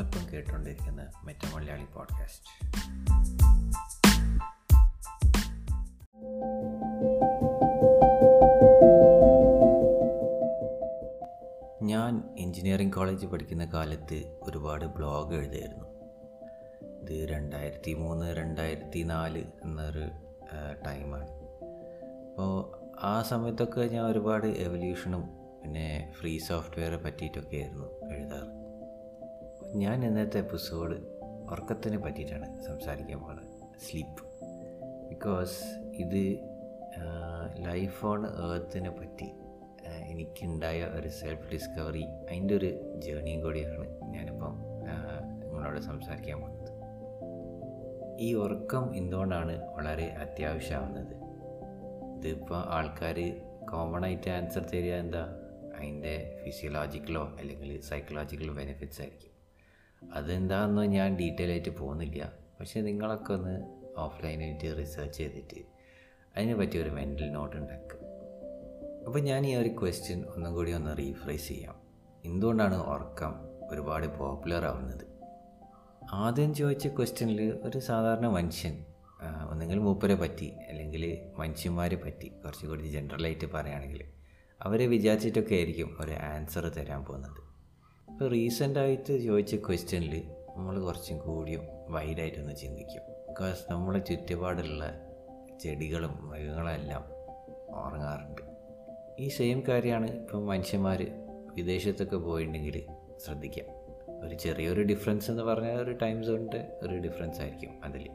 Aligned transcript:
നിങ്ങളിപ്പം 0.00 0.32
കേട്ടുകൊണ്ടിരിക്കുന്ന 0.32 1.12
meta 1.24 1.54
Malayali 1.54 1.84
podcast 1.84 2.66
ഞാൻ 11.82 12.22
എൻജിനീയറിംഗ് 12.38 12.92
കോളേജിൽ 12.92 13.26
പഠിക്കുന്ന 13.26 13.64
കാലത്ത് 13.64 14.38
ഒരുപാട് 14.42 14.84
ബ്ലോഗ് 14.84 15.34
എഴുതിയിരുന്നു. 15.34 15.84
ഇത് 17.02 17.28
രണ്ടായിരത്തി 17.28 17.94
മൂന്ന് 17.94 18.36
രണ്ടായിരത്തി 18.36 19.02
നാല് 19.02 19.44
എന്നൊരു 19.64 20.10
ടൈമാണ് 20.86 21.28
അപ്പോൾ 22.30 22.80
ആ 23.00 23.22
സമയത്തൊക്കെ 23.22 23.80
ഞാൻ 23.80 24.04
ഒരുപാട് 24.06 24.46
എവല്യൂഷനും 24.46 25.22
പിന്നെ 25.62 26.14
ഫ്രീ 26.20 26.38
സോഫ്റ്റ്വെയറെ 26.38 26.96
പറ്റിയിട്ടൊക്കെ 26.96 27.56
ആയിരുന്നു 27.56 28.14
എഴുതാറ്. 28.14 28.59
ഞാൻ 29.74 30.04
ഇന്നത്തെ 30.04 30.38
എപ്പിസോഡ് 30.38 30.96
ഉറക്കത്തിനെ 31.50 31.98
പറ്റിയിട്ടാണ് 31.98 32.62
സംസാരിക്കാൻ 32.62 33.20
പോകുന്നത്. 33.20 33.46
സ്ലീപ്പ് 33.78 34.22
ബിക്കോസ് 35.08 35.64
ഇത് 35.94 36.38
ലൈഫ് 37.58 38.06
ഓൺ 38.06 38.26
ഏർത്തിനെ 38.26 38.90
പറ്റി 38.90 39.28
എനിക്കുണ്ടായ 39.86 40.84
ഒരു 40.84 41.08
സെൽഫ് 41.08 41.52
ഡിസ്കവറി 41.52 42.02
അതിന്റെ 42.02 42.56
ഒരു 42.56 43.00
ജേണിയും 43.00 43.40
കൂടിയാണ് 43.40 43.86
ഞാനിപ്പം 44.02 44.58
നിങ്ങളോട് 45.40 45.80
സംസാരിക്കാൻ 45.80 46.40
പോകുന്നത്. 46.40 46.72
ഈ 48.20 48.34
ഉറക്കം 48.34 48.96
എന്തുകൊണ്ടാണ് 48.96 49.74
വളരെ 49.74 50.06
അത്യാവശ്യമാവുന്നത്? 50.06 51.14
ഇതിപ്പോൾ 52.18 52.62
ആൾക്കാർ 52.66 53.40
കോമൺ 53.72 54.04
ആയിട്ട് 54.04 54.30
ആൻസർ 54.30 54.62
തരിക 54.62 54.94
എന്താ? 54.94 55.36
അതിന്റെ 55.78 56.40
ഫിസിയോളജിക്കലോ 56.44 57.36
അല്ലെങ്കിൽ 57.38 57.80
സൈക്കോളജിക്കലോ 57.80 58.54
ബെനിഫിറ്റ്സ് 58.54 59.00
ആയിരിക്കും. 59.00 59.29
അതെന്താണെന്ന് 60.02 60.82
ഞാൻ 60.82 61.16
ഡീറ്റെയിൽ 61.16 61.50
ആയിട്ട് 61.50 61.78
പോകുന്നില്ല. 61.78 62.32
പക്ഷേ 62.60 62.80
നിങ്ങളൊക്കെ 62.80 63.32
ഒന്ന് 63.32 63.54
ഓഫ്ലൈനായിട്ട് 63.98 64.78
റിസർച്ച് 64.78 65.18
ചെയ്തിട്ട് 65.18 65.60
അതിനെ 66.36 66.54
പറ്റി 66.54 66.78
ഒരു 66.78 66.90
മെന്റൽ 66.90 67.32
നോട്ട് 67.32 67.56
ഉണ്ടാക്കുക 67.56 67.98
അപ്പോൾ 69.06 69.18
ഞാൻ 69.18 69.46
ഈ 69.46 69.54
ഒരു 69.54 69.68
ക്വസ്റ്റ്യൻ 69.68 70.24
ഒന്നും 70.24 70.54
കൂടി 70.54 70.72
ഒന്ന് 70.72 70.98
റീഫ്രൈസ് 70.98 71.48
ചെയ്യാം. 71.48 71.76
എന്തുകൊണ്ടാണ് 72.24 72.74
ഉറക്കം 72.74 73.34
ഒരുപാട് 73.70 74.18
പോപ്പുലർ 74.18 74.64
ആവുന്നത്? 74.64 75.04
ആദ്യം 76.12 76.54
ചോദിച്ച 76.54 76.86
ക്വസ്റ്റ്യനിൽ 76.86 77.60
ഒരു 77.62 77.78
സാധാരണ 77.78 78.26
മനുഷ്യൻ 78.26 78.84
ഒന്നെങ്കിൽ 79.50 79.78
മൂപ്പരെ 79.78 80.14
പറ്റി 80.14 80.52
അല്ലെങ്കിൽ 80.68 81.18
മനുഷ്യന്മാരെ 81.38 81.96
പറ്റി 81.96 82.28
കുറച്ചുകൂടി 82.28 82.82
ജനറലായിട്ട് 82.82 83.52
പറയുകയാണെങ്കിൽ 83.52 84.04
അവരെ 84.62 84.86
വിചാരിച്ചിട്ടൊക്കെ 84.86 85.54
ആയിരിക്കും 85.54 85.96
ഒരു 86.00 86.10
ആൻസർ 86.10 86.68
തരാൻ 86.68 87.04
പോകുന്നത്. 87.04 87.49
ഇപ്പോൾ 88.20 88.32
റീസെന്റായിട്ട് 88.32 89.18
ചോദിച്ച 89.24 89.54
ക്വസ്റ്റ്യനിൽ 89.54 90.30
നമ്മൾ 90.56 90.80
കുറച്ചും 90.80 91.18
കൂടിയും 91.18 91.60
വൈഡായിട്ടൊന്ന് 91.88 92.56
ചിന്തിക്കും. 92.56 93.02
ബിക്കോസ് 93.28 93.72
നമ്മളെ 93.72 93.98
ചുറ്റുപാടുള്ള 93.98 95.00
ചെടികളും 95.60 96.28
മൃഗങ്ങളും 96.28 96.70
എല്ലാം 96.70 97.04
ഉറങ്ങാറുണ്ട്. 97.86 98.42
ഈ 99.18 99.28
സെയിം 99.28 99.62
കാര്യമാണ് 99.68 100.10
ഇപ്പം 100.10 100.46
മനുഷ്യന്മാർ 100.46 101.06
വിദേശത്തൊക്കെ 101.54 102.16
പോയിട്ടുണ്ടെങ്കിൽ 102.16 102.86
ശ്രദ്ധിക്കാം. 103.24 103.66
ഒരു 104.26 104.34
ചെറിയൊരു 104.34 104.82
ഡിഫറൻസ് 104.82 105.30
എന്ന് 105.30 105.42
പറഞ്ഞാൽ 105.42 105.76
ഒരു 105.76 105.90
ടൈം 105.90 106.24
സോണിന്റെ 106.24 106.78
ഒരു 106.82 106.94
ഡിഫറൻസ് 106.94 107.40
ആയിരിക്കും 107.40 107.70
അതിൽ 107.84 108.08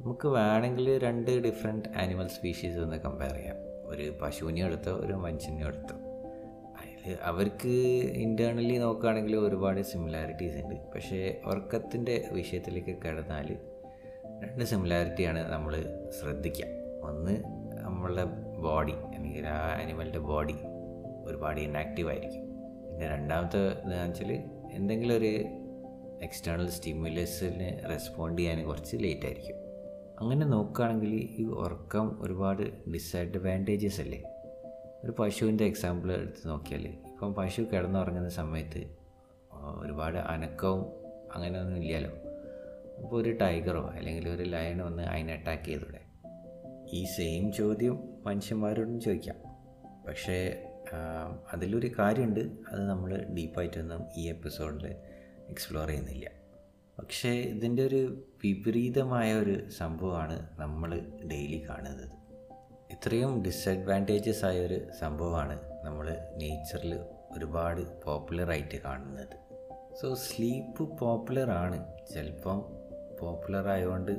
നമുക്ക് 0.00 0.28
വേണമെങ്കിൽ 0.28 0.98
രണ്ട് 0.98 1.42
ഡിഫറെന്റ് 1.42 1.88
ആനിമൽ 1.98 2.28
സ്പീഷീസ് 2.28 2.78
ഒന്ന് 2.78 2.96
കമ്പയർ 2.96 3.32
ചെയ്യാം. 3.32 3.56
ഒരു 3.86 4.18
പശുവിനെ 4.22 4.64
എടുത്തോ 4.64 4.92
ഒരു 4.92 5.12
മനുഷ്യനെ 5.12 5.66
എടുത്തോ. 5.66 6.05
അവർക്ക് 7.22 7.68
ഇന്റേർണലി 8.14 8.78
നോക്കുകയാണെങ്കിൽ 8.78 9.36
ഒരുപാട് 9.36 9.80
സിമിലാരിറ്റീസ് 9.80 10.56
ഉണ്ട്. 10.56 10.74
പക്ഷേ 10.94 11.40
ഉറക്കത്തിന്റെ 11.46 12.28
വിഷയത്തിലേക്ക് 12.32 12.96
കടന്നാൽ 13.02 13.56
രണ്ട് 14.42 14.64
സിമിലാരിറ്റിയാണ് 14.64 15.52
നമ്മൾ 15.52 16.00
ശ്രദ്ധിക്കുക. 16.20 16.64
ഒന്ന് 17.02 17.42
നമ്മളുടെ 17.80 18.24
ബോഡി 18.62 18.92
അല്ലെങ്കിൽ 18.92 19.46
ആ 19.46 19.80
ആനിമലിന്റെ 19.82 20.18
ബോഡി 20.18 20.54
ഒരുപാട് 21.24 21.60
ഇനാക്റ്റീവ് 21.60 22.08
ആയിരിക്കും. 22.08 22.42
പിന്നെ 22.88 23.08
രണ്ടാമത്തെ 23.08 23.58
എന്താണെന്ന് 23.58 24.10
വെച്ചാൽ 24.10 24.32
എന്തെങ്കിലും 24.72 25.16
ഒരു 25.16 25.44
എക്സ്റ്റേണൽ 26.22 26.68
സ്റ്റിമുലസിന് 26.68 27.90
റെസ്പോണ്ട് 27.90 28.42
ചെയ്യാൻ 28.42 28.66
കുറച്ച് 28.66 28.96
ലേറ്റ് 28.96 29.26
ആയിരിക്കും. 29.26 29.56
അങ്ങനെ 30.20 30.46
നോക്കുകയാണെങ്കിൽ 30.46 31.28
ഈ 31.38 31.44
ഉറക്കം 31.44 32.22
ഒരുപാട് 32.22 32.90
ഡിസഡ്വാന്റേജസ് 32.90 34.00
അല്ലേ? 34.00 34.22
ഒരു 35.04 35.14
പശുവിന്റെ 35.18 35.64
എക്സാമ്പിൾ 35.64 36.12
എടുത്ത് 36.12 36.48
നോക്കിയാൽ 36.48 36.86
ഇപ്പം 36.86 37.34
പശു 37.34 37.62
കിടന്നുറങ്ങുന്ന 37.62 38.28
സമയത്ത് 38.28 38.96
ഒരുപാട് 39.52 40.18
അനക്കവും 40.18 40.84
അങ്ങനെയൊന്നും 41.34 41.78
ഇല്ലല്ലോ. 41.82 42.12
അപ്പോൾ 43.02 43.22
ഒരു 43.22 43.30
ടൈഗറോ 43.30 43.88
അല്ലെങ്കിൽ 43.88 44.28
ഒരു 44.28 44.42
ലയണോ 44.42 44.86
ഒന്ന് 44.86 45.02
അതിനെ 45.02 45.32
അറ്റാക്ക് 45.32 45.64
ചെയ്തൂടെ? 45.64 46.00
ഈ 46.92 47.04
സെയിം 47.04 47.52
ചോദ്യം 47.52 47.98
മനുഷ്യന്മാരോടും 48.26 49.00
ചോദിക്കാം. 49.00 49.36
പക്ഷേ 50.08 50.62
അതിലൊരു 51.52 51.90
കാര്യമുണ്ട്. 51.98 52.40
അത് 52.40 52.88
നമ്മൾ 52.88 53.26
ഡീപ്പായിട്ടൊന്നും 53.36 54.06
ഈ 54.16 54.28
എപ്പിസോഡിൽ 54.28 54.86
എക്സ്പ്ലോർ 55.48 55.88
ചെയ്യുന്നില്ല. 55.88 56.30
പക്ഷേ 56.98 57.30
ഇതിന്റെ 57.30 57.86
ഒരു 57.86 58.24
വിപരീതമായ 58.44 59.34
ഒരു 59.34 59.70
സംഭവമാണ് 59.70 60.48
നമ്മൾ 60.58 61.00
ഡെയിലി 61.30 61.66
കാണുന്നത്. 61.68 62.15
ഇത്രയും 62.90 63.42
ഡിസഡ്വാന്റേജസ് 63.42 64.44
ആയൊരു 64.44 64.88
സംഭവമാണ് 65.00 65.60
നമ്മൾ 65.84 66.06
നേച്ചറിൽ 66.36 67.00
ഒരുപാട് 67.36 68.02
പോപ്പുലറായിട്ട് 68.02 68.78
കാണുന്നത്. 68.82 69.36
സോ 70.00 70.14
സ്ലീപ്പ് 70.14 70.98
പോപ്പുലറാണ് 70.98 71.78
ചിലപ്പം 72.14 72.58
പോപ്പുലർ 73.20 73.68
ആയതുകൊണ്ട് 73.68 74.12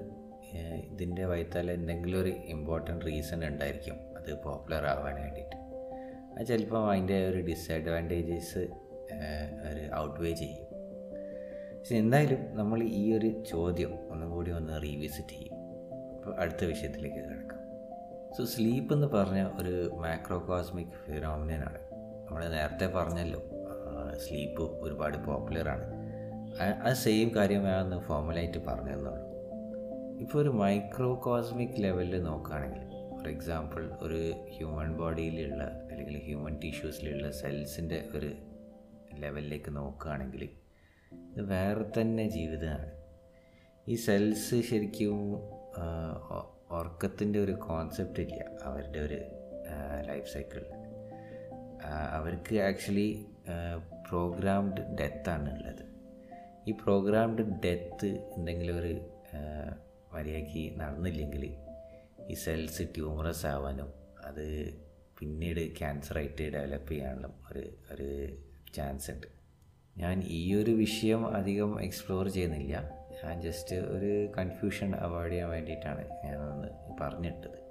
ഇതിന്റെ 0.92 1.26
വൈത്താൽ 1.26 1.72
എന്തെങ്കിലും 1.72 2.22
ഒരു 2.22 2.30
ഇമ്പോർട്ടന്റ് 2.30 3.06
റീസൺ 3.06 3.46
ഉണ്ടായിരിക്കും 3.46 3.98
അത് 4.18 4.44
പോപ്പുലർ 4.44 4.86
ആവാൻ 4.86 5.16
വേണ്ടിയിട്ട്. 5.16 5.58
അത് 6.36 6.46
ചിലപ്പം 6.48 6.92
അതിന്റെ 6.92 7.30
ഒരു 7.30 7.38
ഡിസഡ്വാന്റേജസ് 7.38 8.64
ഒരു 9.70 9.96
ഔട്ട്വേ 9.96 10.34
ചെയ്യും. 10.34 10.66
പക്ഷെ 11.78 11.96
എന്തായാലും 11.96 12.56
നമ്മൾ 12.56 12.84
ഈ 12.84 13.18
ഒരു 13.18 13.44
ചോദ്യം 13.50 13.94
ഒന്നും 14.10 14.32
കൂടി 14.32 14.52
ഒന്ന് 14.52 14.82
റീവിസിറ്റ് 14.84 15.30
ചെയ്യും. 15.30 15.56
അപ്പോൾ 16.16 16.36
അടുത്ത 16.40 16.66
വിഷയത്തിലേക്ക് 16.66 17.18
കിടക്കാം. 17.18 17.57
സോ 18.38 18.46
സ്ലീപ്പ് 18.46 18.94
എന്ന് 18.94 19.08
പറഞ്ഞ 19.08 19.48
ഒരു 19.60 19.70
മാക്രോ 19.70 20.02
മാക്രോകോസ്മിക് 20.02 20.88
ഫിനോമിനാണ് 20.88 21.80
നമ്മൾ 22.28 22.50
നേരത്തെ 22.50 22.86
പറഞ്ഞല്ലോ 22.86 23.40
സ്ലീപ്പ് 24.18 24.62
ഒരുപാട് 24.62 25.18
പോപ്പുലറാണ് 25.18 25.86
ആ 26.90 26.94
സെയിം 26.94 27.36
കാര്യം 27.36 27.64
ഞാൻ 27.64 28.00
ഫോർമലായിട്ട് 28.00 28.58
പറഞ്ഞു 28.58 28.94
തന്നുള്ളൂ 28.94 29.24
ഇപ്പോൾ 30.20 30.40
ഒരു 30.40 30.50
മൈക്രോ 30.50 31.22
കോസ്മിക് 31.26 31.84
ലെവലിൽ 31.84 32.24
നോക്കുകയാണെങ്കിൽ 32.24 32.82
ഫോർ 33.18 33.30
എക്സാമ്പിൾ 33.30 33.90
ഒരു 34.02 34.34
ഹ്യൂമൻ 34.58 34.98
ബോഡിയിലുള്ള 34.98 35.64
അല്ലെങ്കിൽ 35.64 36.20
ഹ്യൂമൻ 36.20 36.60
ടിഷ്യൂസിലുള്ള 36.60 37.32
സെൽസിന്റെ 37.32 38.08
ഒരു 38.16 38.32
ലെവലിലേക്ക് 39.20 39.76
നോക്കുകയാണെങ്കിൽ 39.76 40.50
ഇത് 41.38 41.42
വേറെ 41.42 42.02
തന്നെ 42.02 42.30
ജീവിതമാണ്. 42.30 42.92
ഈ 43.88 43.96
സെൽസ് 43.96 44.62
ശരിക്കും 44.70 45.36
ഉറക്കത്തിന്റെ 46.72 47.40
ഒരു 47.40 47.52
കോൺസെപ്റ്റ് 47.52 48.20
ഇല്ല. 48.20 48.50
അവരുടെ 48.64 49.00
ഒരു 49.00 49.20
ലൈഫ് 50.08 50.34
സൈക്കിളിൽ 50.34 50.66
അവർക്ക് 52.12 52.56
ആക്ച്വലി 52.56 53.26
പ്രോഗ്രാംഡ് 54.10 54.98
ഡെത്താണ് 55.00 55.58
ഉള്ളത്. 55.58 55.86
ഈ 56.68 56.72
പ്രോഗ്രാംഡ് 56.72 57.42
ഡെത്ത് 57.42 58.06
എന്തെങ്കിലും 58.06 58.80
ഒരു 58.80 59.10
മര്യാദയ്ക്ക് 60.14 60.80
നടന്നില്ലെങ്കിൽ 60.80 61.56
ഈ 62.30 62.34
സെൽസ് 62.34 62.82
ട്യൂമറസ് 62.96 63.46
ആവാനും 63.46 63.94
അത് 64.26 64.74
പിന്നീട് 65.20 65.78
ക്യാൻസറായിട്ട് 65.78 66.52
ഡെവലപ്പ് 66.54 66.92
ചെയ്യാനുള്ള 66.92 67.28
ഒരു 67.52 67.70
ഒരു 67.92 68.38
ചാൻസ് 68.74 69.12
ഉണ്ട്. 69.12 69.28
ഞാൻ 69.98 70.24
ഈ 70.28 70.56
ഒരു 70.56 70.72
വിഷയം 70.72 71.28
അധികം 71.28 71.82
എക്സ്പ്ലോർ 71.82 72.30
ചെയ്യുന്നില്ല. 72.30 72.97
ഞാൻ 73.24 73.42
ജസ്റ്റ് 73.42 73.76
ഒരു 73.76 74.32
കൺഫ്യൂഷൻ 74.38 74.96
അവോയ്ഡ് 74.96 75.32
ചെയ്യാൻ 75.32 75.50
വേണ്ടിയിട്ടാണ് 75.50 76.10
ഞാനൊന്ന് 76.26 76.68
പറഞ്ഞിട്ടത്. 77.02 77.68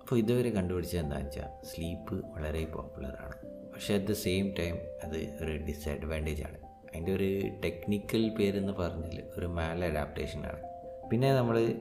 അപ്പോൾ 0.00 0.16
ഇതുവരെ 0.16 0.50
കണ്ടുപിടിച്ചത് 0.50 1.00
എന്താണെന്ന് 1.00 1.30
വെച്ചാൽ 1.30 1.64
സ്ലീപ്പ് 1.64 2.14
വളരെ 2.14 2.64
പോപ്പുലറാണ് 2.64 3.32
പക്ഷേ 3.72 3.94
അറ്റ് 3.94 4.06
ദ 4.06 4.12
സെയിം 4.12 4.54
ടൈം 4.58 4.78
അത് 5.04 5.36
ഒരു 5.42 5.56
ഡിസഡ്വാന്റേജ് 5.56 6.42
ആണ്. 6.42 6.58
അതിന്റെ 6.62 7.12
ഒരു 7.12 7.40
ടെക്നിക്കൽ 7.64 8.28
പേരെന്ന് 8.28 8.72
പറഞ്ഞാൽ 8.72 9.22
ഒരു 9.36 9.46
മാൽ 9.46 9.84
അഡാപ്റ്റേഷനാണ് 9.84 10.62
പിന്നെ 11.10 11.34
നമ്മൾ 11.34 11.74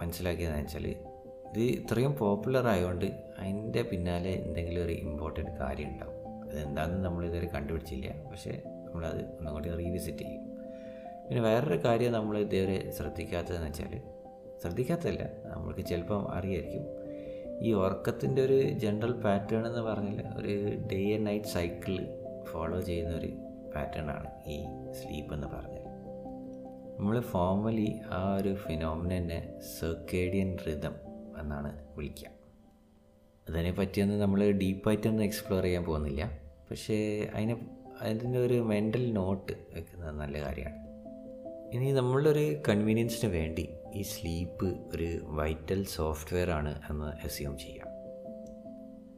മനസ്സിലാക്കിയതെന്ന് 0.00 0.60
വെച്ചാൽ 0.60 0.86
ഇത് 0.86 1.60
ഇത്രയും 1.60 2.16
പോപ്പുലർ 2.16 2.68
ആയതുകൊണ്ട് 2.68 3.04
അതിന്റെ 3.38 3.82
പിന്നാലെ 3.82 4.30
എന്തെങ്കിലും 4.30 4.84
ഒരു 4.84 4.92
ഇമ്പോർട്ടന്റ് 4.92 5.50
കാര്യം 5.50 5.88
ഉണ്ടാവും. 5.88 6.48
അതെന്താണെന്ന് 6.50 7.04
നമ്മൾ 7.04 7.26
ഇതുവരെ 7.26 7.46
കണ്ടുപിടിച്ചില്ല. 7.46 8.28
പക്ഷേ 8.30 8.62
നമ്മളത് 8.66 9.24
ഒന്നും 9.38 9.54
കൂടി 9.54 9.70
റീവിസിറ്റ് 9.70 10.18
ചെയ്യും. 10.18 10.51
പിന്നെ 11.28 11.42
വേറൊരു 11.42 11.84
കാര്യം 11.84 12.12
നമ്മൾ 12.12 12.38
ഇതുവരെ 12.38 12.90
ശ്രദ്ധിക്കാത്തതെന്ന് 12.90 13.66
വെച്ചാൽ 13.66 14.00
ശ്രദ്ധിക്കാത്തതല്ല 14.62 15.30
നമ്മൾക്ക് 15.44 15.80
ചിലപ്പം 15.80 16.32
അറിയായിരിക്കും. 16.34 17.02
ഈ 17.62 17.72
ഉറക്കത്തിന്റെ 17.72 18.42
ഒരു 18.42 18.70
ജനറൽ 18.70 19.12
പാറ്റേൺ 19.12 19.66
എന്ന് 19.66 19.80
പറഞ്ഞാൽ 19.80 20.40
ഒരു 20.40 20.78
day 20.92 21.14
and 21.14 21.26
night 21.26 21.46
cycle 21.46 22.08
follow 22.44 22.80
ചെയ്യുന്ന 22.80 23.16
ഒരു 23.16 23.26
പാറ്റേൺ 23.74 24.10
ആണ് 24.10 24.30
ഈ 24.46 24.58
സ്ലീപ്പ് 24.92 25.34
എന്ന് 25.34 25.46
പറഞ്ഞാൽ 25.46 25.82
നമ്മൾ 26.98 27.20
ഫോർമലി 27.20 28.00
ആ 28.10 28.36
ഒരു 28.36 28.54
ഫിനോമിനെ 28.54 29.52
സർക്കേഡിയൻ 29.80 30.58
റിതം 30.66 30.94
എന്നാണ് 31.40 31.86
വിളിക്കുക. 31.96 32.28
അതിനെ 33.48 33.72
പറ്റിയൊന്നും 33.72 34.20
നമ്മൾ 34.20 34.50
ഡീപ്പായിട്ടൊന്നും 34.50 35.24
എക്സ്പ്ലോർ 35.24 35.62
ചെയ്യാൻ 35.62 35.84
പോകുന്നില്ല. 35.84 36.38
പക്ഷേ 36.70 37.28
അതിനെ 37.34 37.66
അതിന്റെ 38.00 38.38
ഒരു 38.38 38.54
മെന്റൽ 38.54 39.12
നോട്ട് 39.12 39.52
വെക്കുന്നത് 39.74 40.16
നല്ല 40.16 40.40
കാര്യമാണ്. 40.40 40.91
ഇനി 41.72 41.92
നമ്മളൊരു 41.92 42.62
കൺവീനിയൻസിന് 42.68 43.30
വേണ്ടി 43.30 43.68
ഈ 43.94 44.02
സ്ലീപ്പ് 44.02 44.64
ഒരു 44.64 45.18
വൈറ്റൽ 45.22 45.84
സോഫ്റ്റ്വെയർ 45.84 46.50
ആണ് 46.50 46.82
എന്ന് 46.90 47.06
അസ്യൂം 47.06 47.58
ചെയ്യാം. 47.58 47.86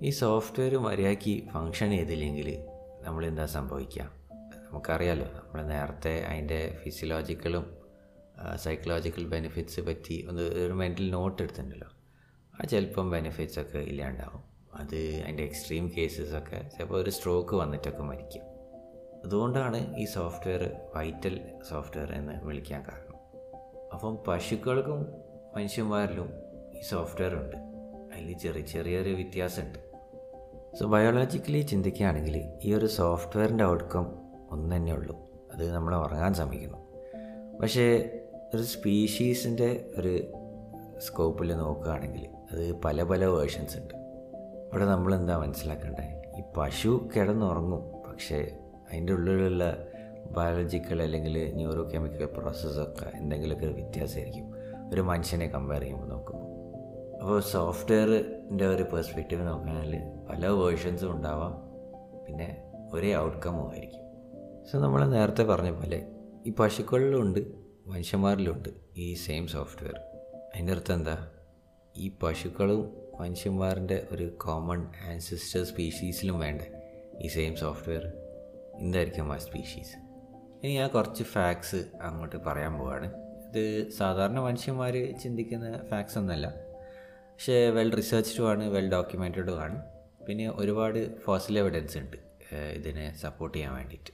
ഈ 0.03 0.11
സോഫ്റ്റ്വെയർ 0.11 0.79
മര്യാദയ്ക്ക് 0.79 1.49
ഫങ്ഷൻ 1.49 1.91
ചെയ്തില്ലെങ്കിൽ 1.91 2.65
നമ്മൾ 3.01 3.27
എന്താ 3.27 3.47
സംഭവിക്കുക? 3.47 4.13
നമുക്കറിയാലോ 4.33 5.25
നമ്മൾ 5.25 5.63
നേരത്തെ 5.63 6.21
അതിന്റെ 6.21 6.79
ഫിസിയോളജിക്കലും 6.83 7.77
സൈക്കോളജിക്കൽ 8.57 9.25
ബെനിഫിറ്റ്സ് 9.25 9.81
പറ്റി 9.81 10.27
ഒന്ന് 10.29 10.43
ഒരു 10.43 10.73
മെന്റൽ 10.73 11.11
നോട്ട് 11.11 11.43
എടുത്തിട്ടുണ്ടല്ലോ. 11.43 11.89
ആ 12.61 12.65
ചിലപ്പം 12.65 13.11
ബെനിഫിറ്റ്സ് 13.11 13.61
ഒക്കെ 13.61 13.79
ഇല്ലാണ്ടാവും. 13.79 14.43
അത് 14.75 15.23
അതിന്റെ 15.25 15.43
എക്സ്ട്രീം 15.43 15.93
കേസസ് 15.97 16.35
ഒക്കെ 16.35 16.69
ചിലപ്പോൾ 16.69 17.03
ഒരു 17.03 17.11
സ്ട്രോക്ക് 17.11 17.55
വന്നിട്ടൊക്കെ 17.55 18.03
മരിക്കും. 18.03 18.54
അതുകൊണ്ടാണ് 19.25 19.97
ഈ 19.97 20.05
സോഫ്റ്റ്വെയർ 20.05 20.71
വൈറ്റൽ 20.97 21.41
സോഫ്റ്റ്വെയർ 21.69 22.13
എന്ന് 22.13 22.45
വിളിക്കാൻ 22.45 22.83
കാരണം. 22.83 23.15
അപ്പം 23.93 24.19
പശുക്കൾക്കും 24.29 25.07
മനുഷ്യന്മാരിലും 25.57 26.31
ഈ 26.79 26.83
സോഫ്റ്റ്വെയർ 26.83 27.35
ഉണ്ട്. 27.35 27.57
അതിൽ 28.15 28.39
ചെറിയ 28.39 28.63
ചെറിയൊരു 28.63 29.11
വ്യത്യാസമുണ്ട്. 29.11 29.79
സോ 30.79 30.87
ബയോളജിക്കലി 30.87 31.61
ചിന്തിക്കുകയാണെങ്കിൽ 31.61 32.53
ഈ 32.63 32.75
ഒരു 32.75 32.87
സോഫ്റ്റ്വെയറിന്റെ 32.87 33.65
ഔട്ട്കം 33.65 34.07
ഒന്ന് 34.51 34.77
തന്നെ 34.77 34.93
ഉള്ളൂ. 34.93 35.19
അത് 35.55 35.71
നമ്മൾ 35.71 35.97
ഉറങ്ങാൻ 35.97 36.35
ശ്രമിക്കുന്നു. 36.35 36.79
പക്ഷേ 37.63 38.11
ഒരു 38.55 38.63
സ്പീഷീസിന്റെ 38.63 39.91
ഒരു 39.97 40.33
സ്കോപ്പിൽ 40.99 41.57
നോക്കുകയാണെങ്കിൽ 41.57 42.29
അത് 42.53 42.81
പല 42.81 43.03
പല 43.03 43.25
വേർഷൻസ് 43.25 43.77
ഉണ്ട്. 43.79 43.95
ഇവിടെ 44.71 44.87
നമ്മൾ 44.87 45.15
എന്താ 45.15 45.39
മനസ്സിലാക്കേണ്ടത്? 45.39 46.23
ഈ 46.39 46.43
പശു 46.57 47.09
കിടന്നുറങ്ങും. 47.17 48.13
പക്ഷേ 48.13 48.59
അതിന്റെ 48.95 49.13
ഉള്ളിലുള്ള 49.13 49.77
ബയോളജിക്കൽ 50.31 51.03
അല്ലെങ്കിൽ 51.03 51.53
ന്യൂറോ 51.55 51.91
കെമിക്കൽ 51.95 52.25
പ്രോസസ്സൊക്കെ 52.25 53.17
എന്തെങ്കിലുമൊക്കെ 53.17 53.67
ഒരു 53.67 53.73
വ്യത്യാസമായിരിക്കും. 53.73 54.55
ഒരു 54.93 55.01
മനുഷ്യനെ 55.01 55.47
കമ്പയർ 55.47 55.81
ചെയ്യുമ്പോൾ 55.81 56.07
നോക്കുമ്പോൾ. 56.07 56.51
അപ്പോൾ 57.21 57.41
സോഫ്റ്റ്വെയറിന്റെ 57.41 58.67
ഒരു 58.67 58.83
പെർസ്പെക്റ്റീവ് 58.83 59.47
നോക്കുകയാണെങ്കിൽ 59.47 60.01
പല 60.31 60.47
വേർഷൻസും 60.47 61.13
ഉണ്ടാവാം. 61.13 61.53
പിന്നെ 62.27 62.73
ഒരേ 62.93 63.17
ഔട്ട്കമ്മും 63.17 63.71
ആയിരിക്കും. 63.71 64.01
സോ 64.73 64.79
നമ്മൾ 64.79 65.09
നേരത്തെ 65.09 65.43
പറഞ്ഞ 65.43 65.71
പോലെ 65.71 66.09
ഈ 66.47 66.53
പശുക്കളിലുണ്ട് 66.59 67.41
മനുഷ്യന്മാരിലുണ്ട് 67.87 68.69
ഈ 68.97 69.15
സെയിം 69.15 69.47
സോഫ്റ്റ്വെയർ 69.47 69.95
അതിന്റെ 70.55 70.73
അർത്ഥം 70.73 70.95
എന്താ? 70.95 71.29
ഈ 71.97 72.13
പശുക്കളും 72.23 72.97
മനുഷ്യന്മാരുടെ 73.21 74.07
ഒരു 74.13 74.37
കോമൺ 74.37 74.87
ആൻസിസ്റ്റർ 75.11 75.65
സ്പീഷീസിലും 75.65 76.39
വേണ്ട 76.39 76.63
ഈ 77.21 77.29
സെയിം 77.29 77.57
സോഫ്റ്റ്വെയർ 77.57 78.13
എന്തായിരിക്കും 78.81 79.33
ആ 79.33 79.37
സ്പീഷീസ് 79.37 79.97
ഇനി 80.63 80.75
ഞാൻ 80.75 80.89
കുറച്ച് 80.89 81.23
ഫാക്ട്സ് 81.23 81.91
അങ്ങോട്ട് 82.03 82.37
പറയാൻ 82.37 82.75
പോവാണ്. 82.75 83.13
ഇത് 83.49 83.91
സാധാരണ 83.91 84.39
മനുഷ്യന്മാർ 84.39 85.17
ചിന്തിക്കുന്ന 85.23 85.87
ഫാക്ട്സ് 85.91 86.19
ഒന്നല്ല 86.19 86.47
പക്ഷേ 87.31 87.71
വെൽ 87.71 87.93
റിസർച്ച്ഡും 87.93 88.49
ആണ് 88.51 88.65
വെൽ 88.65 88.91
ഡോക്യുമെന്റഡും 88.93 89.61
ആണ്. 89.61 89.83
പിന്നെ 90.29 90.51
ഒരുപാട് 90.51 91.21
ഫോസിൽ 91.21 91.59
എവിഡൻസ് 91.59 91.99
ഉണ്ട് 91.99 92.17
ഇതിനെ 92.75 93.15
സപ്പോർട്ട് 93.17 93.59
ചെയ്യാൻ 93.59 93.75
വേണ്ടിയിട്ട്. 93.75 94.11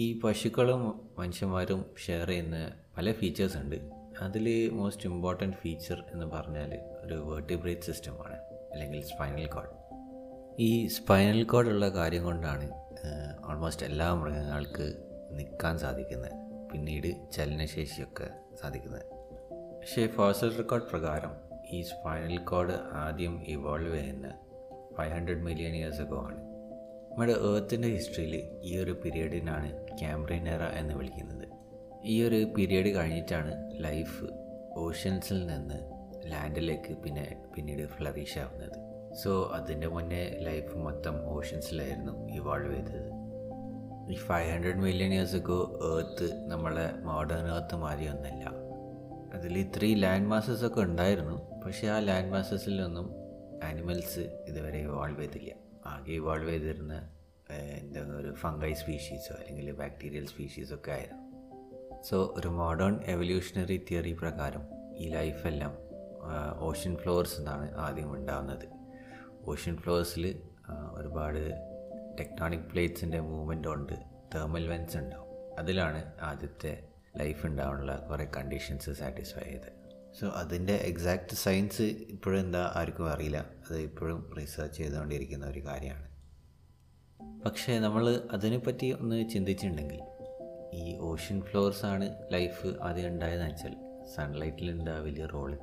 ഈ 0.00 0.20
പശുക്കളും 0.20 1.12
മനുഷ്യന്മാരും 1.18 1.84
ഷെയർ 2.06 2.28
ചെയ്യുന്ന 2.28 2.72
പല 2.98 3.12
ഫീച്ചേഴ്സ് 3.12 3.56
ഉണ്ട്. 3.56 3.76
അതിൽ 4.22 4.70
മോസ്റ്റ് 4.72 5.08
ഇമ്പോർട്ടന്റ് 5.08 5.56
ഫീച്ചർ 5.56 6.04
എന്ന് 6.12 6.26
പറഞ്ഞാൽ 6.26 6.78
ഒരു 7.02 7.14
വേർട്ടിബ്രേറ്റ് 7.14 7.82
സിസ്റ്റമാണ് 7.82 8.36
അല്ലെങ്കിൽ 8.72 9.00
സ്പൈനൽ 9.02 9.46
കോഡ് 9.46 9.81
ഈ 10.58 10.86
സ്പൈനൽ 10.86 11.42
കോഡുള്ള 11.42 11.88
കാര്യം 11.88 12.24
കൊണ്ടാണ് 12.24 12.70
ഓൾമോസ്റ്റ് 13.48 13.86
എല്ലാ 13.86 14.14
മൃഗങ്ങൾക്ക് 14.14 14.94
നിൽക്കാൻ 15.30 15.78
സാധിക്കുന്നത്. 15.78 16.32
പിന്നീട് 16.72 17.30
ചലനശേഷിയൊക്കെ 17.32 18.30
സാധിക്കുന്നത്. 18.62 19.02
പക്ഷേ 19.80 20.06
ഫോസൽ 20.06 20.56
റെക്കോർഡ് 20.56 20.82
പ്രകാരം 20.82 21.30
ഈ 21.70 21.82
സ്പൈനൽ 21.82 22.38
കോഡ് 22.38 22.74
ആദ്യം 22.92 23.42
ഇവോൾവ് 23.42 23.98
ചെയ്യുന്ന 23.98 24.38
ഫൈവ് 24.98 25.12
ഹൺഡ്രഡ് 25.12 25.42
മില്യൺ 25.42 25.76
ഇയേഴ്സ് 25.76 26.02
ഒക്കെ 26.02 26.14
ആണ്. 26.14 26.38
നമ്മുടെ 27.10 27.32
ഏർത്തിന്റെ 27.32 27.88
ഹിസ്റ്ററിയിൽ 27.88 28.60
ഈ 28.62 28.78
ഒരു 28.78 29.00
പീരീഡിനാണ് 29.04 29.98
ക്യാമ്പ്രിയൻ 29.98 30.48
എറ 30.48 30.62
എന്ന് 30.62 30.94
വിളിക്കുന്നത്. 30.94 31.48
ഈ 32.04 32.22
ഒരു 32.22 32.44
പീരീഡ് 32.44 32.96
കഴിഞ്ഞിട്ടാണ് 32.96 33.54
ലൈഫ് 33.84 34.24
ഓഷ്യൻസിൽ 34.76 35.46
നിന്ന് 35.46 35.74
ലാൻഡിലേക്ക് 36.32 36.96
പിന്നെ 36.98 37.42
പിന്നീട് 37.54 37.88
ഫ്ലറിഷ് 37.88 38.38
ആവുന്നത്. 38.38 38.91
സോ 39.12 39.50
അതിന്റെ 39.54 39.86
മുന്നേ 39.86 40.38
ലൈഫ് 40.40 40.76
മൊത്തം 40.76 41.28
ഓഷൻസിലായിരുന്നു 41.28 42.28
ഇവോൾവ് 42.28 42.74
ചെയ്തത്. 42.74 43.10
ഈ 44.12 44.16
ഫൈവ് 44.16 44.52
ഹൺഡ്രഡ് 44.52 44.76
മില്യൺ 44.76 45.12
ഇയേഴ്സ് 45.12 45.36
ഒക്കെ 45.36 45.52
ഏർത്ത് 45.86 46.50
നമ്മളെ 46.50 46.92
മോഡേൺ 47.04 47.54
ഏർത്ത് 47.54 47.76
മാറിയൊന്നല്ല 47.76 48.44
അതിൽ 49.34 49.58
ഇത്രയും 49.58 49.98
ലാൻഡ് 49.98 50.26
മാസസ് 50.26 50.64
ഒക്കെ 50.64 50.80
ഉണ്ടായിരുന്നു. 50.80 51.60
പക്ഷേ 51.60 51.88
ആ 51.88 51.98
ലാൻഡ് 51.98 52.32
മാസസിലൊന്നും 52.32 53.14
ആനിമൽസ് 53.64 54.44
ഇതുവരെ 54.48 54.78
ഇവോൾവ് 54.78 55.20
ചെയ്തില്ല. 55.20 55.52
ആകെ 55.86 56.12
ഇവോൾവ് 56.12 56.50
ചെയ്തിരുന്ന 56.50 57.08
എന്താ 57.52 58.00
ഒരു 58.00 58.34
ഫംഗൈ 58.34 58.72
സ്പീഷീസോ 58.72 59.34
അല്ലെങ്കിൽ 59.34 59.72
ബാക്ടീരിയൽ 59.72 60.26
സ്പീഷീസോ 60.26 60.74
ഒക്കെ 60.74 60.90
ആയിരുന്നു. 60.90 61.22
സോ 62.02 62.34
ഒരു 62.36 62.48
മോഡേൺ 62.48 63.00
എവല്യൂഷണറി 63.04 63.86
തിയറി 63.90 64.12
പ്രകാരം 64.12 64.62
ഈ 64.96 65.08
ലൈഫെല്ലാം 65.08 65.78
ഓഷ്യൻ 66.58 66.96
ഫ്ലോർസ് 66.96 67.38
എന്നാണ് 67.38 67.74
ആദ്യം 67.74 68.12
ഉണ്ടാകുന്നത് 68.12 68.81
ഓഷ്യൻ 69.46 69.76
ഫ്ലോഴ്സിൽ 69.76 70.42
ഒരുപാട് 70.92 71.52
ടെക്ടോണിക് 72.20 72.60
പ്ലേറ്റ്സിന്റെ 72.60 73.20
മൂവ്മെന്റ് 73.20 73.68
ഉണ്ട് 73.68 73.92
തേർമൽ 74.34 74.68
വെൻസ് 74.68 74.96
ഉണ്ടാവും. 74.96 75.58
അതിലാണ് 75.58 76.12
ആദ്യത്തെ 76.22 76.88
ലൈഫ് 77.16 77.46
ഉണ്ടാവാനുള്ള 77.46 77.96
കുറേ 77.96 78.24
കണ്ടീഷൻസ് 78.36 78.90
സാറ്റിസ്ഫൈ 78.90 79.42
ചെയ്തത്. 79.42 79.72
സോ 80.20 80.28
അതിന്റെ 80.28 80.74
എക്സാക്റ്റ് 80.74 81.36
സയൻസ് 81.36 81.82
ഇപ്പോഴും 81.82 82.40
എന്താ 82.40 82.72
ആർക്കും 82.74 83.10
അറിയില്ല. 83.12 83.36
അത് 83.70 83.78
ഇപ്പോഴും 83.78 84.34
റിസർച്ച് 84.38 84.78
ചെയ്തുകൊണ്ടിരിക്കുന്ന 84.78 85.46
ഒരു 85.46 85.66
കാര്യമാണ്. 85.66 86.12
പക്ഷേ 87.44 87.78
നമ്മൾ 87.78 88.22
അതിനെപ്പറ്റി 88.30 88.96
ഒന്ന് 89.00 89.28
ചിന്തിച്ചിട്ടുണ്ടെങ്കിൽ 89.28 90.00
ഈ 90.74 90.98
ഓഷ്യൻ 90.98 91.42
ഫ്ലോർസ് 91.42 91.86
ആണ് 91.86 92.16
ലൈഫ് 92.32 92.66
ആദ്യം 92.82 93.08
ഉണ്ടായതെന്ന് 93.08 93.50
വെച്ചാൽ 93.50 93.74
സൺലൈറ്റിൽ 94.16 94.70
ഉണ്ടാവില്ല 94.70 95.26
റോൾ 95.26 95.58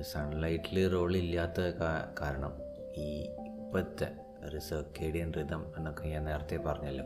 സൺലൈറ്റിൽ 0.00 0.88
റോൾ 0.88 1.16
ഇല്ലാത്ത 1.16 1.60
കാരണം 2.20 2.69
ഈ 2.98 3.22
ഇപ്പോഴത്തെ 3.22 4.08
ഒരു 4.44 4.58
സർക്കേഡിയൻ 4.58 5.32
റിതം 5.32 5.72
എന്നൊക്കെ 5.76 6.08
ഞാൻ 6.08 6.24
നേരത്തെ 6.24 6.56
പറഞ്ഞല്ലോ. 6.56 7.04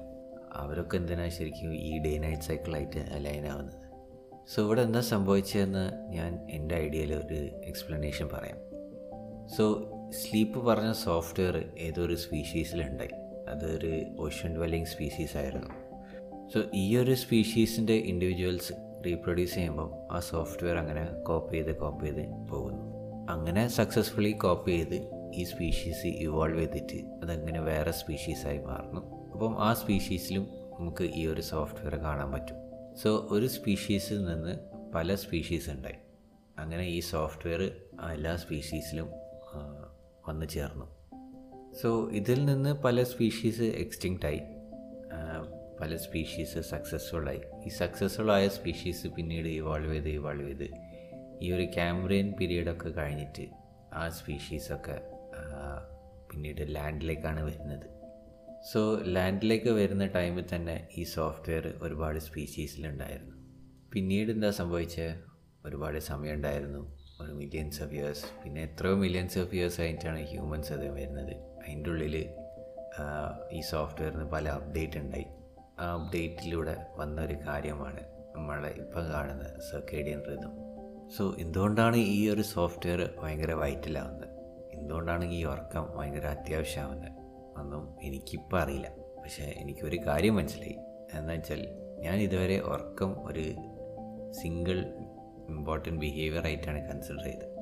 അവരൊക്കെ 0.52 0.96
എന്തിനാ 0.96 1.28
ശരിക്കും 1.28 1.74
ഈ 1.74 1.98
ഡേ 1.98 2.18
നൈറ്റ് 2.18 2.42
സൈക്കിളായിട്ട് 2.42 3.00
അലൈൻ 3.00 3.46
ആവുന്നത്? 3.46 3.74
സോ 4.54 4.62
ഇവിടെ 4.62 4.82
എന്താ 4.82 5.00
സംഭവിച്ചതെന്ന് 5.00 6.12
ഞാൻ 6.12 6.50
എന്റെ 6.50 6.74
ഐഡിയയിൽ 6.74 7.14
ഒരു 7.14 7.34
എക്സ്പ്ലനേഷൻ 7.64 8.28
പറയാം. 8.32 8.56
സോ 9.56 9.90
സ്ലീപ്പ് 10.10 10.66
പറഞ്ഞ 10.66 10.92
സോഫ്റ്റ്വെയർ 10.92 11.72
ഏതൊരു 11.78 12.14
സ്പീഷീസിലുണ്ടായി 12.14 13.10
അതൊരു 13.48 14.04
ഓഷ്യൻ 14.20 14.56
ഡ്വെല്ലിംഗ് 14.56 14.86
സ്പീഷീസ് 14.86 15.36
ആയിരുന്നു 15.36 15.68
സോ 16.54 16.60
ഈ 16.74 16.96
ഒരു 16.96 17.14
സ്പീഷീസിന്റെ 17.14 17.92
ഇൻഡിവിജ്വൽസ് 17.92 18.72
റീപ്രൊഡ്യൂസ് 19.06 19.54
ചെയ്യുമ്പം 19.54 19.90
ആ 20.12 20.20
സോഫ്റ്റ്വെയർ 20.20 20.78
അങ്ങനെ 20.78 21.04
കോപ്പി 21.04 21.54
ചെയ്ത് 21.54 21.76
കോപ്പി 21.76 22.06
ചെയ്ത് 22.06 22.48
പോകുന്നു. 22.48 22.82
അങ്ങനെ 23.30 23.68
സക്സസ്ഫുള്ളി 23.68 24.32
കോപ്പി 24.32 24.70
ചെയ്ത് 24.70 25.23
ഈ 25.34 25.44
സ്പീഷീസ് 25.44 26.06
ഇവോൾവ് 26.06 26.60
ചെയ്തിട്ട് 26.60 26.98
അതങ്ങനെ 27.22 27.60
വേറെ 27.60 27.90
സ്പീഷീസായി 27.90 28.58
മാറുന്നു. 28.58 29.32
അപ്പം 29.32 29.64
ആ 29.64 29.74
സ്പീഷീസിലും 29.74 30.42
നമുക്ക് 30.78 31.04
ഈ 31.04 31.26
ഒരു 31.26 31.40
സോഫ്റ്റ്വെയർ 31.40 31.94
കാണാൻ 31.96 32.32
പറ്റും. 32.32 32.56
സോ 33.02 33.28
ഒരു 33.30 33.46
സ്പീഷീസിൽ 33.46 34.24
നിന്ന് 34.24 34.58
പല 34.94 35.14
സ്പീഷീസ് 35.14 35.70
ഉണ്ടായി. 35.70 35.96
അങ്ങനെ 36.58 36.82
ഈ 36.82 37.00
സോഫ്റ്റ്വെയർ 37.00 37.62
എല്ലാ 38.12 38.36
സ്പീഷീസിലും 38.36 39.08
വന്നു 40.28 40.46
ചേർന്നു. 40.46 40.86
സോ 41.82 42.10
ഇതിൽ 42.10 42.44
നിന്ന് 42.44 42.82
പല 42.82 43.02
സ്പീഷീസ് 43.02 43.62
എക്സ്റ്റിങ്ക്റ്റായി 43.62 44.40
പല 45.80 45.96
സ്പീഷീസ് 45.96 46.60
സക്സസ്ഫുള്ളായി 46.60 47.40
ഈ 47.66 47.68
സക്സസ്ഫുൾ 47.68 48.32
ആയ 48.32 48.48
സ്പീഷീസ് 48.48 49.06
പിന്നീട് 49.06 49.46
ഇവോൾവ് 49.46 49.92
ചെയ്ത് 49.92 50.08
ഇവോൾവ് 50.08 50.48
ചെയ്ത് 50.48 50.68
ഈ 51.42 51.52
ഒരു 51.52 51.64
ക്യാമറയിൻ 51.64 52.32
പീരീഡൊക്കെ 52.32 52.88
കഴിഞ്ഞിട്ട് 52.88 53.46
ആ 53.94 54.08
സ്പീഷീസൊക്കെ 54.08 55.13
പിന്നീട് 56.30 56.62
ലാൻഡിലേക്കാണ് 56.76 57.42
വരുന്നത്. 57.42 57.86
സോ 58.70 58.80
ലാൻഡിലേക്ക് 59.16 59.70
വരുന്ന 59.70 60.04
ടൈമിൽ 60.06 60.44
തന്നെ 60.54 60.88
ഈ 60.98 61.02
സോഫ്റ്റ്വെയർ 61.14 61.66
ഒരുപാട് 61.82 62.18
സ്പീഷീസിലുണ്ടായിരുന്നു 62.18 63.36
പിന്നീട് 63.92 64.30
എന്താ 64.30 64.50
സംഭവിച്ചത് 64.50 65.12
ഒരുപാട് 65.66 65.98
സമയം 66.10 66.34
ഉണ്ടായിരുന്നു. 66.34 66.82
ഒരു 67.20 67.32
മില്യൻസ് 67.32 67.82
ഓഫ് 67.82 67.94
ഇയേഴ്സ് 67.94 68.24
പിന്നെ 68.44 68.60
എത്രയോ 68.62 68.94
മില്യൻസ് 68.94 69.38
ഓഫ് 69.38 69.54
ഇയേഴ്സ് 69.54 69.80
ആയിട്ടാണ് 69.80 70.20
ഹ്യൂമൻസ് 70.32 70.72
അത് 70.72 70.86
വരുന്നത്. 70.98 71.34
അതിന്റെ 71.60 71.90
ഉള്ളിൽ 71.90 72.16
ഈ 73.52 73.60
സോഫ്റ്റ്വെയറിന് 73.70 74.26
പല 74.32 74.48
അപ്ഡേറ്റ് 74.48 74.98
ഉണ്ടായി. 74.98 75.26
ആ 75.80 75.86
അപ്ഡേറ്റിലൂടെ 75.94 76.76
വന്ന 76.96 77.20
ഒരു 77.20 77.36
കാര്യമാണ് 77.46 78.02
നമ്മളെ 78.36 78.70
ഇപ്പം 78.82 79.04
കാണുന്ന 79.12 79.44
സർക്കേഡിയൻ 79.70 80.20
റിതം 80.28 80.52
സോ 81.16 81.24
എന്തുകൊണ്ടാണ് 81.38 81.96
ഈ 81.96 82.30
ഒരു 82.30 82.42
സോഫ്റ്റ്വെയർ 82.42 83.00
ഭയങ്കര 83.22 83.52
വൈറ്റലാവുന്നത് 83.52 84.33
എന്തുകൊണ്ടാണ് 84.84 85.32
ഈ 85.32 85.44
ഉറക്കം 85.44 85.88
ഭയങ്കര 85.96 86.26
അത്യാവശ്യമാവുന്നത് 86.26 87.12
ഒന്നും 87.58 87.96
എനിക്കിപ്പോൾ 88.02 88.60
അറിയില്ല. 88.60 88.92
പക്ഷേ 89.22 89.54
എനിക്കൊരു 89.56 89.96
കാര്യം 90.06 90.36
മനസ്സിലായി. 90.36 90.76
എന്താ 91.18 91.32
വെച്ചാൽ 91.32 91.68
ഞാൻ 91.98 92.18
ഇതുവരെ 92.18 92.58
ഉറക്കം 92.58 93.26
ഒരു 93.26 93.54
സിംഗിൾ 94.30 94.84
ഇമ്പോർട്ടന്റ് 95.48 96.00
ബിഹേവിയർ 96.00 96.46
ആയിട്ടാണ് 96.46 96.88
കൺസിഡർ 96.88 97.24
ചെയ്തത്. 97.24 97.54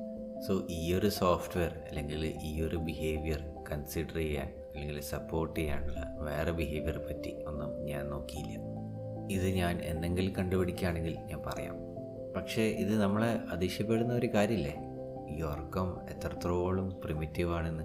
സോ 0.47 0.67
ഈ 0.69 0.93
ഒരു 0.93 1.09
സോഫ്റ്റ്വെയർ 1.09 1.81
അല്ലെങ്കിൽ 1.89 2.33
ഈ 2.43 2.61
ഒരു 2.61 2.75
ബിഹേവിയർ 2.75 3.63
കൺസിഡർ 3.71 4.15
ചെയ്യാൻ 4.15 4.53
അല്ലെങ്കിൽ 4.75 5.01
സപ്പോർട്ട് 5.01 5.59
ചെയ്യാനുള്ള 5.59 6.15
വേറെ 6.19 6.51
ബിഹേവിയർ 6.51 6.97
പറ്റി 6.97 7.43
ഒന്നും 7.47 7.85
ഞാൻ 7.85 8.09
നോക്കിയില്ല. 8.09 8.59
ഇത് 9.31 9.55
ഞാൻ 9.55 9.81
എന്തെങ്കിലും 9.81 10.35
കണ്ടുപിടിക്കുകയാണെങ്കിൽ 10.35 11.19
ഞാൻ 11.19 11.41
പറയാം. 11.45 11.75
പക്ഷേ 12.35 12.61
ഇത് 12.61 13.01
നമ്മളെ 13.01 13.39
അതിശയപ്പെടുന്ന 13.51 14.13
ഒരു 14.13 14.27
കാര്യമില്ലേ? 14.27 14.75
ഈ 15.29 15.41
ഉറക്കം 15.41 16.09
എത്രത്തോളം 16.09 17.01
പ്രിമിറ്റീവ് 17.03 17.53
ആണെന്ന്. 17.53 17.83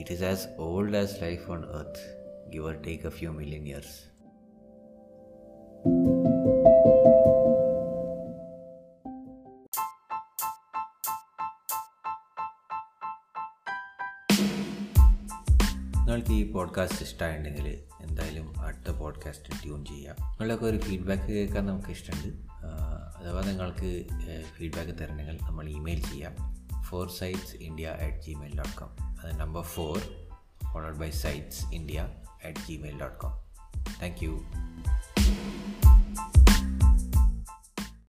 It 0.00 0.12
is 0.12 0.24
as 0.24 0.48
old 0.58 0.96
as 0.96 1.22
life 1.22 1.50
on 1.50 1.58
earth 1.58 2.22
give or 2.52 2.82
take 2.82 3.06
a 3.06 3.10
few 3.10 3.32
million 3.32 3.66
years 3.66 4.12
നിങ്ങൾക്ക് 15.96 16.30
ഈ 16.30 16.52
പോഡ്കാസ്റ്റ് 16.52 17.02
ഇഷ്ടമായിട്ടുണ്ടെങ്കിൽ 17.02 17.84
എന്തായാലും 18.00 18.60
അടുത്ത 18.60 18.96
പോഡ്കാസ്റ്റ് 18.96 19.62
ട്യൂൺ 19.62 19.84
ചെയ്യാം. 19.84 20.16
നിങ്ങളൊക്കെ 20.20 20.66
ഒരു 20.66 20.76
ഫീഡ്ബാക്ക് 20.78 21.22
കേൾക്കാൻ 21.22 21.66
നമുക്ക് 21.66 21.88
ഇഷ്ടമുണ്ട് 21.88 22.28
അഥവാ 23.22 23.42
നിങ്ങൾക്ക് 23.42 24.04
ഫീഡ്ബാക്ക് 24.56 24.98
തരണമെങ്കിൽ 24.98 25.38
നമ്മൾ 25.42 25.68
ഇമെയിൽ 25.68 26.02
ചെയ്യാം. 26.02 26.61
forsightsindia 26.92 27.96
at 27.96 28.22
gmail.com 28.22 28.90
and 29.24 29.38
number 29.38 29.62
4 29.62 29.96
followed 30.72 30.98
by 30.98 31.08
sightsindia 31.08 32.06
at 32.44 32.54
gmail.com. 32.66 33.32
Thank 33.98 34.20
you. 34.20 34.44